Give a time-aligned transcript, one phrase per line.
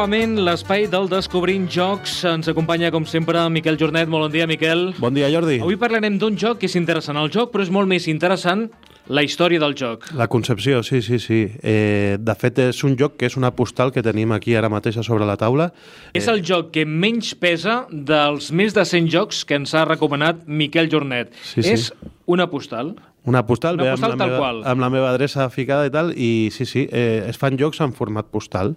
[0.00, 2.22] novament l'espai del Descobrint Jocs.
[2.24, 4.08] Ens acompanya, com sempre, Miquel Jornet.
[4.08, 4.94] Molt bon dia, Miquel.
[4.96, 5.58] Bon dia, Jordi.
[5.60, 8.70] Avui parlarem d'un joc que és interessant el joc, però és molt més interessant
[9.12, 10.06] la història del joc.
[10.16, 11.42] La concepció, sí, sí, sí.
[11.60, 14.96] Eh, de fet, és un joc que és una postal que tenim aquí ara mateix
[15.04, 15.68] sobre la taula.
[16.16, 20.46] És el joc que menys pesa dels més de 100 jocs que ens ha recomanat
[20.48, 21.36] Miquel Jornet.
[21.44, 21.76] Sí, sí.
[21.76, 21.90] És
[22.24, 22.94] una postal.
[23.28, 24.62] Una postal, Una postal amb, la meva, qual.
[24.64, 27.92] amb la meva adreça ficada i tal, i sí, sí, eh, es fan jocs en
[27.92, 28.76] format postal.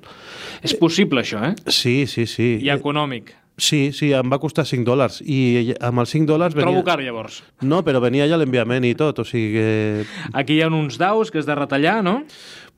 [0.62, 1.56] És possible, això, eh?
[1.72, 2.58] Sí, sí, sí.
[2.60, 3.32] I econòmic.
[3.56, 6.72] Sí, sí, em va costar 5 dòlars i amb els 5 dòlars venia...
[6.72, 7.44] Trobo car, llavors.
[7.62, 10.06] No, però venia ja l'enviament i tot, o sigui que...
[10.34, 12.24] Aquí hi ha uns daus que has de retallar, no?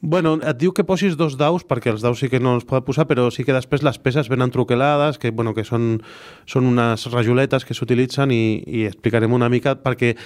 [0.04, 2.84] Bueno, et diu que posis dos daus, perquè els daus sí que no els pot
[2.86, 6.02] posar, però sí que després les peces venen truquelades, que, bueno, que són,
[6.46, 10.18] són unes rajoletes que s'utilitzen i, i explicarem una mica, perquè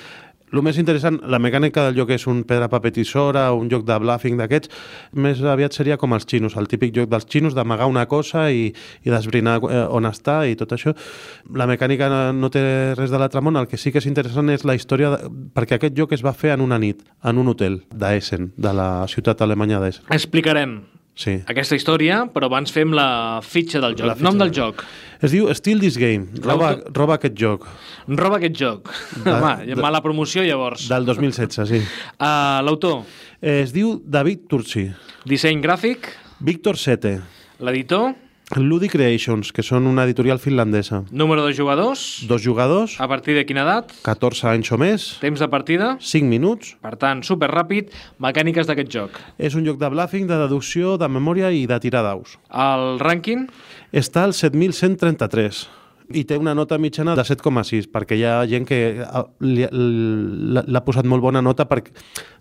[0.51, 3.97] el més interessant, la mecànica del joc és un pedra, paper, tisora, un joc de
[4.01, 4.71] bluffing d'aquests,
[5.13, 8.69] més aviat seria com els xinos, el típic joc dels xinos d'amagar una cosa i,
[9.05, 10.95] i d'esbrinar eh, on està i tot això.
[11.55, 12.63] La mecànica no té
[12.97, 15.77] res de l'altre món, el que sí que és interessant és la història, de, perquè
[15.77, 19.45] aquest joc es va fer en una nit, en un hotel d'Essen, de la ciutat
[19.45, 20.09] alemanya d'Essen.
[20.15, 20.79] Explicarem
[21.19, 21.33] Sí.
[21.51, 24.07] aquesta història, però abans fem la fitxa del joc.
[24.07, 24.83] La fitxa Nom del del joc.
[25.21, 27.65] Es diu Steal This Game, roba, roba aquest joc,
[28.07, 28.87] Roba aquest joc.
[29.25, 30.87] De- Home, de- mala promoció, llavors.
[30.87, 31.81] del 2016, sí.
[32.17, 33.03] Uh, L'autor,
[33.41, 34.87] Es diu David Turci,
[35.25, 36.07] disseny gràfic,
[36.39, 37.17] Víctor Sete,
[37.59, 38.13] l'editor,
[38.57, 41.03] Ludic Creations, que són una editorial finlandesa.
[41.11, 45.39] número de jugadors, Dos jugadors, a partir de quina edat, 14 anys o més, temps
[45.39, 46.75] de partida, 5 minuts.
[46.81, 49.11] per tant, super ràpid, mecàniques d'aquest joc.
[49.37, 52.37] És un joc de bluffing, de deducció, de memòria i de tirar daus.
[52.49, 53.49] El rànquing,
[53.93, 55.67] Està al 7.133
[56.11, 58.79] i té una nota mitjana de 7,6 perquè hi ha gent que
[59.45, 61.83] li- l'ha posat molt bona nota per,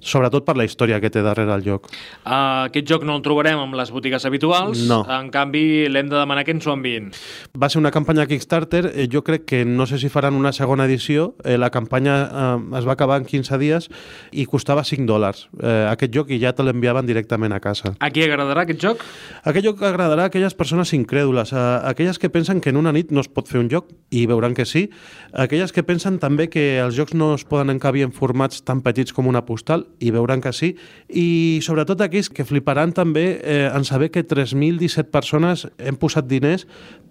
[0.01, 1.89] sobretot per la història que té darrere el joc.
[2.25, 5.05] uh, aquest joc no el trobarem amb les botigues habituals, No.
[5.09, 7.11] en canvi l'hem de demanar que ens ho enviïn.
[7.59, 10.85] Va ser una campanya Kickstarter, eh, jo crec que no sé si faran una segona
[10.87, 12.17] edició, eh, la campanya
[12.63, 13.89] eh, es va acabar en 15 dies
[14.33, 17.95] i costava 5 dòlars eh, aquest joc i ja te l'enviaven directament a casa.
[18.01, 19.03] A qui agradarà aquest joc?
[19.45, 23.11] Aquest joc agradarà a aquelles persones incrèdules, a aquelles que pensen que en una nit
[23.11, 24.87] no es pot fer un joc, i veuran que sí,
[25.33, 29.13] aquelles que pensen també que els jocs no es poden encabir en formats tan petits
[29.13, 30.75] com una postal, i veuran que sí,
[31.09, 36.67] i sobretot aquells que fliparan també eh, en saber que 3.017 persones hem posat diners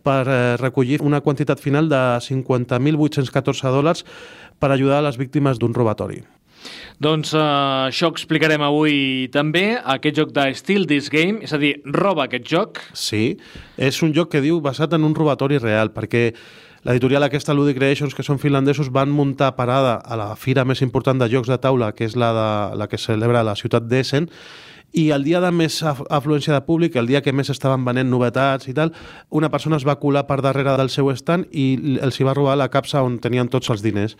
[0.07, 4.07] per eh, recollir una quantitat final de 50.814 dòlars
[4.57, 6.23] per ajudar a les víctimes d'un robatori.
[7.03, 11.75] Doncs uh, això explicarem avui també, aquest joc de Steal This Game, és a dir,
[11.85, 12.81] roba aquest joc.
[12.97, 13.37] Sí,
[13.77, 16.31] és un joc que diu basat en un robatori real, perquè
[16.87, 21.19] l'editorial aquesta Ludic Creations, que són finlandesos, van muntar parada a la fira més important
[21.19, 22.47] de jocs de taula, que és la, de,
[22.79, 24.29] la que celebra a la ciutat d'Essen,
[24.97, 28.07] i el dia de més af- afluència de públic, el dia que més estaven venent
[28.09, 28.93] novetats i tal,
[29.35, 32.55] una persona es va colar per darrere del seu stand i els hi va robar
[32.57, 34.15] la capsa on tenien tots els diners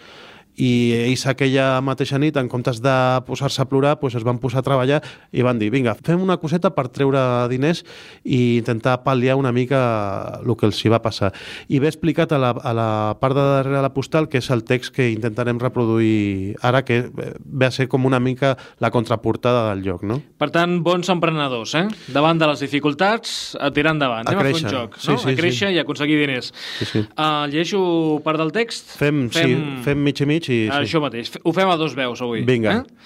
[0.57, 0.69] i
[1.05, 2.93] ells aquella mateixa nit, en comptes de
[3.27, 5.01] posar-se a plorar, doncs es van posar a treballar
[5.31, 7.83] i van dir, vinga, fem una coseta per treure diners
[8.25, 11.31] i intentar pal·liar una mica el que els hi va passar.
[11.69, 12.89] I ve explicat a la, a la
[13.21, 17.65] part de darrere la postal, que és el text que intentarem reproduir ara, que ve
[17.67, 20.19] a ser com una mica la contraportada del joc, no?
[20.41, 21.85] Per tant, bons emprenedors, eh?
[22.13, 24.25] Davant de les dificultats, a tirar endavant.
[24.27, 24.67] A Anem a fer créixer.
[24.71, 25.17] un joc, Sí, no?
[25.21, 25.75] sí, a créixer sí.
[25.77, 26.51] i aconseguir diners.
[26.79, 27.03] Sí, sí.
[27.13, 27.81] Uh, llegeixo
[28.25, 28.97] part del text?
[28.97, 29.53] Fem, fem...
[29.53, 30.67] Sí, fem mig i mig i...
[30.67, 30.73] Sí.
[30.73, 31.31] Això mateix.
[31.43, 32.43] Ho fem a dos veus avui.
[32.47, 32.79] Vinga.
[32.79, 32.97] Eh?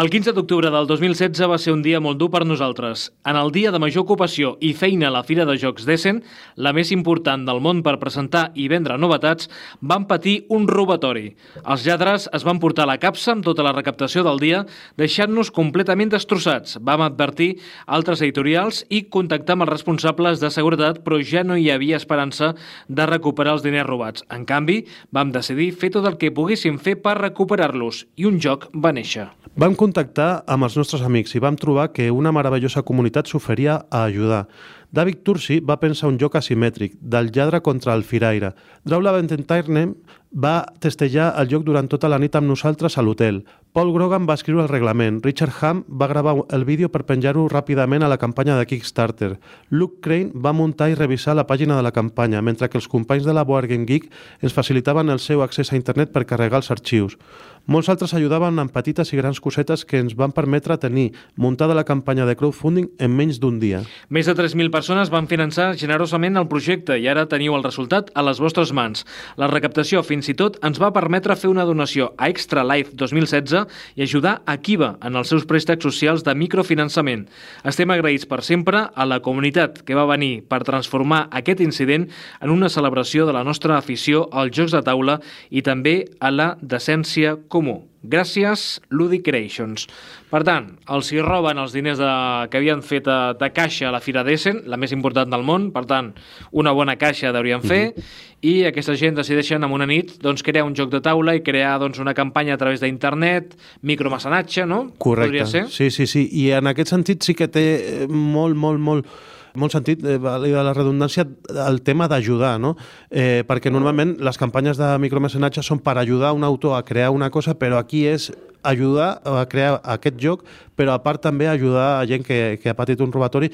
[0.00, 3.10] El 15 d'octubre del 2016 va ser un dia molt dur per nosaltres.
[3.28, 6.22] En el dia de major ocupació i feina a la Fira de Jocs d'Essen,
[6.56, 9.48] la més important del món per presentar i vendre novetats,
[9.80, 11.32] van patir un robatori.
[11.62, 14.64] Els lladres es van portar la capsa amb tota la recaptació del dia,
[15.00, 16.78] deixant-nos completament destrossats.
[16.82, 17.54] Vam advertir
[17.86, 22.52] altres editorials i contactar amb els responsables de seguretat, però ja no hi havia esperança
[22.88, 24.26] de recuperar els diners robats.
[24.32, 28.68] En canvi, vam decidir fer tot el que poguéssim fer per recuperar-los i un joc
[28.74, 29.28] va néixer.
[29.56, 34.04] Vam contactar amb els nostres amics i vam trobar que una meravellosa comunitat s'oferia a
[34.08, 34.46] ajudar.
[34.92, 38.50] David Tursi va pensar un joc asimètric, del lladre contra el firaire.
[38.84, 39.94] Draula Vententairnem
[40.32, 43.42] va testejar el joc durant tota la nit amb nosaltres a l'hotel.
[43.72, 45.22] Paul Grogan va escriure el reglament.
[45.24, 49.38] Richard Ham va gravar el vídeo per penjar-ho ràpidament a la campanya de Kickstarter.
[49.70, 53.24] Luke Crane va muntar i revisar la pàgina de la campanya, mentre que els companys
[53.24, 54.10] de la Board Game Geek
[54.42, 57.16] ens facilitaven el seu accés a internet per carregar els arxius.
[57.64, 61.84] Molts altres ajudaven amb petites i grans cosetes que ens van permetre tenir muntada la
[61.84, 63.84] campanya de crowdfunding en menys d'un dia.
[64.10, 64.81] Més de 3.000 persones
[65.12, 69.04] van finançar generosament el projecte i ara teniu el resultat a les vostres mans.
[69.36, 73.66] La recaptació fins i tot ens va permetre fer una donació a Extra Life 2016
[73.96, 77.28] i ajudar a Kiva en els seus préstecs socials de microfinançament.
[77.64, 82.08] Estem agraïts per sempre a la comunitat que va venir per transformar aquest incident
[82.40, 85.20] en una celebració de la nostra afició als jocs de taula
[85.50, 87.91] i també a la decència comú.
[88.02, 89.86] Gràcies, Ludic Creations.
[90.30, 92.10] Per tant, els hi roben els diners de,
[92.50, 95.70] que havien fet de, de caixa a la Fira d'Essen, la més important del món,
[95.74, 96.10] per tant,
[96.58, 98.30] una bona caixa deurien fer, mm -hmm.
[98.42, 101.78] i aquesta gent decideixen en una nit doncs, crear un joc de taula i crear
[101.78, 104.92] doncs, una campanya a través d'internet, micromecenatge, no?
[104.98, 105.66] Correcte.
[105.68, 106.28] Sí, sí, sí.
[106.32, 109.06] I en aquest sentit sí que té molt, molt, molt
[109.54, 111.26] molt sentit, eh, de la redundància,
[111.66, 112.76] el tema d'ajudar, no?
[113.10, 117.30] Eh, perquè normalment les campanyes de micromecenatge són per ajudar un autor a crear una
[117.30, 118.32] cosa, però aquí és
[118.62, 120.44] ajudar a crear aquest joc,
[120.76, 123.50] però a part també ajudar a gent que, que ha patit un robatori.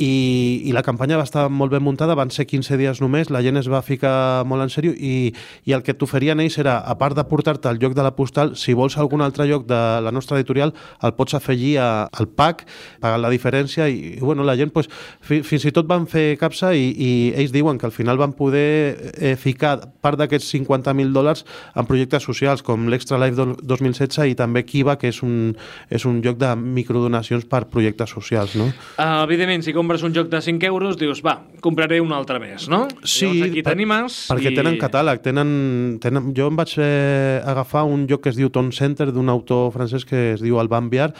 [0.00, 3.42] I, i la campanya va estar molt ben muntada, van ser 15 dies només, la
[3.44, 5.32] gent es va ficar molt en sèrio i,
[5.68, 8.54] i el que t'oferien ells era, a part de portar-te al lloc de la postal,
[8.56, 10.72] si vols algun altre lloc de la nostra editorial,
[11.02, 12.64] el pots afegir a, al pack,
[13.02, 14.88] pagant la diferència i, i bueno, la gent pues,
[15.20, 18.32] fi, fins i tot van fer capsa i, i ells diuen que al final van
[18.36, 21.44] poder eh, ficar part d'aquests 50.000 dòlars
[21.76, 25.54] en projectes socials com l'Extra Life 2016 i també també Kiva, que és un,
[25.90, 28.68] és un lloc de microdonacions per projectes socials, no?
[28.98, 32.68] Uh, evidentment, si compres un joc de 5 euros, dius, va, compraré un altre més,
[32.68, 32.84] no?
[33.02, 34.18] Sí, Llavors aquí per, t'animes...
[34.32, 34.58] perquè i...
[34.58, 35.54] tenen catàleg, tenen,
[36.02, 36.30] tenen...
[36.36, 40.06] Jo em vaig eh, agafar un joc que es diu Ton Center d'un autor francès
[40.08, 41.12] que es diu Alban Biar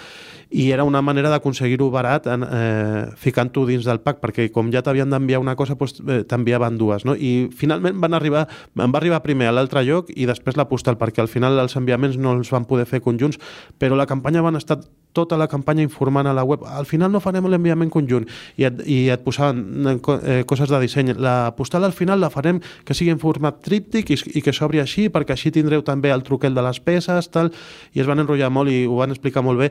[0.53, 4.83] i era una manera d'aconseguir-ho barat en, eh, ficant-ho dins del pack, perquè com ja
[4.85, 7.17] t'havien d'enviar una cosa, doncs, eh, t'enviaven dues, no?
[7.17, 8.47] I finalment van arribar,
[8.77, 11.77] em va arribar primer a l'altre lloc i després la postal, perquè al final els
[11.77, 13.41] enviaments no els van poder fer conjunts,
[13.79, 14.81] però la campanya van estar
[15.13, 16.65] tota la campanya informant a la web.
[16.65, 18.27] Al final no farem l'enviament conjunt
[18.57, 21.13] i et, i et posaven eh, coses de disseny.
[21.21, 24.81] La postal al final la farem que sigui en format tríptic i, i que s'obri
[24.81, 27.53] així perquè així tindreu també el truquel de les peces tal,
[27.93, 29.71] i es van enrotllar molt i ho van explicar molt bé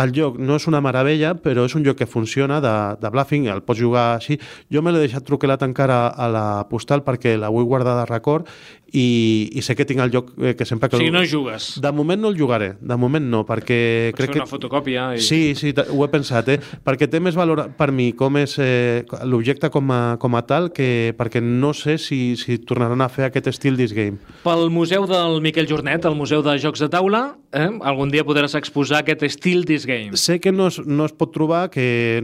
[0.00, 3.48] el joc no és una meravella, però és un joc que funciona de, de bluffing,
[3.52, 4.38] el pots jugar així.
[4.72, 8.48] Jo me l'he deixat truquelat encara a la postal perquè la vull guardar de record
[8.92, 10.88] i, i sé que tinc el joc eh, que sempre...
[10.88, 11.74] Que o sigui, no jugues.
[11.82, 13.80] De moment no el jugaré, de moment no, perquè
[14.12, 15.06] Pots crec fer una fotocòpia.
[15.16, 15.22] I...
[15.24, 16.58] Sí, sí, ho he pensat, eh?
[16.84, 20.70] perquè té més valor per mi com és eh, l'objecte com, a, com a tal
[20.72, 24.20] que perquè no sé si, si tornaran a fer aquest estil this game.
[24.44, 27.68] Pel Museu del Miquel Jornet, el Museu de Jocs de Taula, eh?
[27.88, 30.16] algun dia podràs exposar aquest estil this game.
[30.16, 32.20] Sé que no es, no es pot trobar, que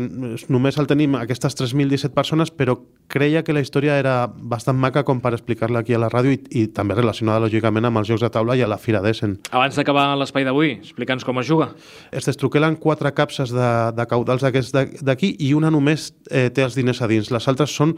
[0.49, 2.79] només el tenim aquestes 3.017 persones, però
[3.09, 6.41] creia que la història era bastant maca com per explicar-la aquí a la ràdio i,
[6.61, 9.39] i també relacionada lògicament amb els jocs de taula i a la Fira d'Essen.
[9.51, 11.71] Abans d'acabar l'espai d'avui, explica'ns com es juga.
[12.13, 16.77] Es destruquelen quatre capses de, de caudals d'aquests d'aquí i una només eh, té els
[16.77, 17.33] diners a dins.
[17.33, 17.97] Les altres són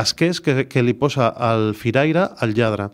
[0.00, 2.88] esquers que, que li posa el firaire al lladre.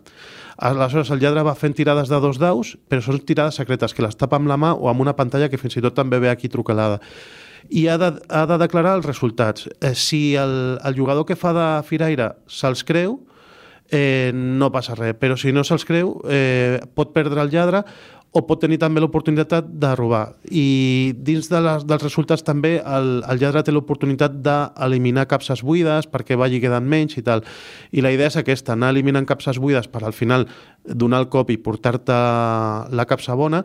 [0.57, 4.15] Aleshores, el lladre va fent tirades de dos daus, però són tirades secretes, que les
[4.15, 6.51] tapa amb la mà o amb una pantalla que fins i tot també ve aquí
[6.51, 7.01] trucalada
[7.69, 9.69] i ha de, ha de declarar els resultats.
[9.81, 13.17] Eh, si el, el jugador que fa de firaire se'ls creu,
[13.91, 17.83] eh, no passa res, però si no se'ls creu eh, pot perdre el lladre
[18.35, 20.25] o pot tenir també l'oportunitat de robar.
[20.51, 26.09] I dins de les, dels resultats també el, el lladre té l'oportunitat d'eliminar capses buides
[26.11, 27.45] perquè vagi quedant menys i tal.
[27.95, 30.49] I la idea és aquesta, anar eliminant capses buides per al final
[30.83, 32.17] donar el cop i portar-te
[32.91, 33.63] la capsa bona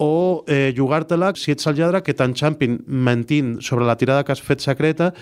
[0.00, 4.40] o eh, jugar-te-la si ets el lladre que t'enxampin mentint sobre la tirada que has
[4.40, 5.12] fet secreta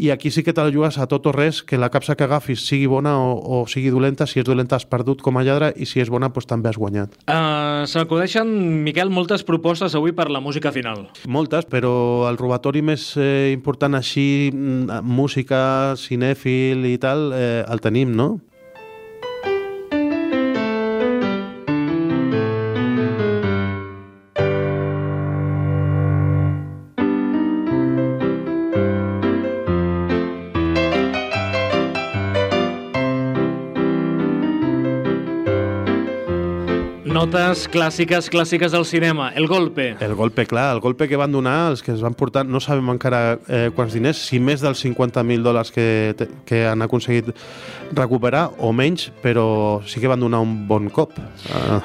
[0.00, 2.24] i aquí sí que te la jugues a tot o res que la capsa que
[2.24, 5.72] agafis sigui bona o, o sigui dolenta, si és dolenta has perdut com a lladre
[5.76, 7.18] i si és bona doncs també has guanyat.
[7.26, 8.48] Uh, S'acudeixen,
[8.86, 11.08] Miquel, moltes propostes avui per la música final.
[11.26, 17.82] Moltes, però el robatori més eh, important així, mm, música, cinèfil i tal, eh, el
[17.82, 18.38] tenim, no?
[37.20, 39.26] Notes clàssiques, clàssiques del cinema.
[39.36, 39.90] El golpe.
[40.00, 42.88] El golpe, clar, el golpe que van donar, els que es van portar, no sabem
[42.94, 46.14] encara eh, quants diners, si més dels 50.000 dòlars que,
[46.48, 47.28] que han aconseguit
[47.92, 51.12] recuperar o menys, però sí que van donar un bon cop.
[51.52, 51.82] Uh.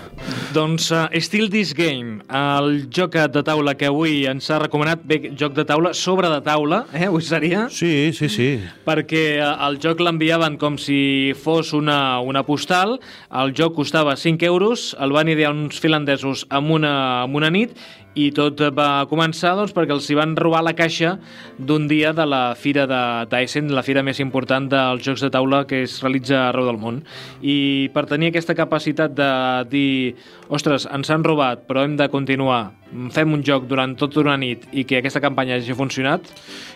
[0.55, 5.33] Doncs uh, Still This Game, el joc de taula que avui ens ha recomanat, bé,
[5.35, 7.65] joc de taula sobre de taula, eh, avui seria?
[7.67, 8.47] Sí, sí, sí.
[8.87, 13.01] Perquè uh, el joc l'enviaven com si fos una, una postal,
[13.43, 17.75] el joc costava 5 euros, el van idear uns finlandesos amb una, amb una nit
[18.15, 21.17] i tot va començar doncs, perquè els hi van robar la caixa
[21.59, 23.01] d'un dia de la fira de
[23.31, 27.01] Tyson, la fira més important dels jocs de taula que es realitza arreu del món.
[27.43, 29.31] I per tenir aquesta capacitat de
[29.71, 30.15] dir
[30.47, 32.69] ostres, ens han robat, però hem de continuar,
[33.11, 36.27] fem un joc durant tota una nit i que aquesta campanya hagi funcionat,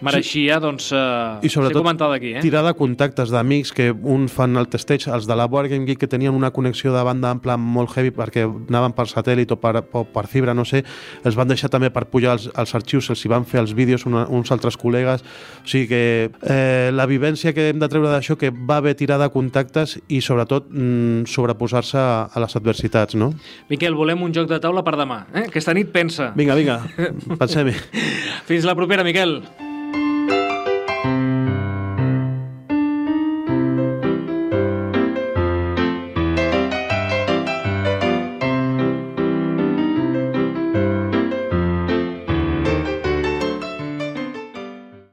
[0.05, 0.63] mereixia sí.
[0.63, 2.33] doncs, eh, I sobretot, ser comentada aquí.
[2.35, 2.43] Eh?
[2.43, 6.01] tirar de contactes d'amics que un fan el testeig, els de la Board Game Geek
[6.01, 9.59] que tenien una connexió de banda en plan molt heavy perquè anaven per satèl·lit o
[9.61, 10.83] per, o per fibra, no sé,
[11.23, 14.05] els van deixar també per pujar els, els arxius, els hi van fer els vídeos
[14.09, 15.23] una, uns altres col·legues,
[15.63, 19.19] o sigui que eh, la vivència que hem de treure d'això que va haver tirar
[19.21, 23.31] de contactes i sobretot mm, sobreposar-se a, a les adversitats, no?
[23.69, 25.21] Miquel, volem un joc de taula per demà.
[25.33, 25.47] Eh?
[25.49, 26.31] Aquesta nit pensa.
[26.39, 26.81] Vinga, vinga,
[27.41, 27.75] pensem-hi.
[28.49, 29.41] Fins la propera, Miquel.